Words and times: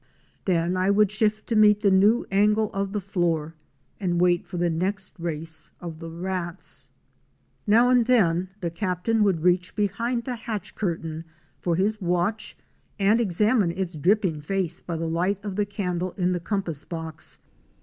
Then 0.45 0.75
I 0.77 0.89
would 0.89 1.11
shift 1.11 1.45
to 1.45 1.55
meet 1.55 1.81
the 1.81 1.91
new 1.91 2.25
angle 2.31 2.73
of 2.73 2.91
the 2.91 2.99
floor 2.99 3.53
and 3.99 4.19
wait 4.19 4.47
for 4.47 4.57
the 4.57 4.67
next 4.67 5.13
race 5.19 5.69
of 5.79 5.99
the 5.99 6.09
rats. 6.09 6.89
Now 7.67 7.89
and 7.89 8.07
then 8.07 8.49
the 8.61 8.71
Captain 8.71 9.21
would 9.21 9.43
reach 9.43 9.75
behind 9.75 10.23
the 10.23 10.35
hatch 10.37 10.73
curtain 10.73 11.23
for 11.59 11.75
his 11.75 12.01
watch 12.01 12.57
and 12.97 13.21
examine 13.21 13.69
its 13.69 13.95
dripping 13.95 14.41
face 14.41 14.79
by 14.79 14.97
the 14.97 15.05
light 15.07 15.37
of 15.45 15.55
the 15.55 15.67
candle 15.67 16.15
in 16.17 16.31
the 16.31 16.39
compass 16.39 16.83
box. 16.83 17.37